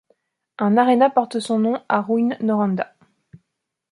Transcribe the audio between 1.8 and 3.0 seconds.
à Rouyn-Noranda.